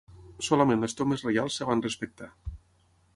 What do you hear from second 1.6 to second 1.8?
es